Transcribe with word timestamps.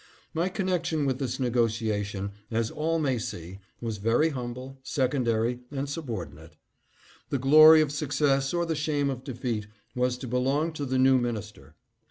My 0.33 0.49
connection 0.49 1.05
with 1.05 1.19
this 1.19 1.39
nego 1.39 1.67
tiation, 1.67 2.31
as 2.49 2.71
all 2.71 2.97
may 2.97 3.19
see, 3.19 3.59
was 3.79 3.97
very 3.99 4.29
humble, 4.29 4.79
secondary 4.81 5.59
and 5.69 5.87
subordinate. 5.87 6.55
The 7.29 7.37
glory 7.37 7.81
of 7.81 7.91
success 7.91 8.51
or 8.51 8.65
the 8.65 8.73
shame 8.73 9.11
of 9.11 9.23
de 9.23 9.35
feat 9.35 9.67
was 9.93 10.17
to 10.17 10.27
belong 10.27 10.73
to 10.73 10.85
the 10.87 10.97
new 10.97 11.19
minister. 11.19 11.75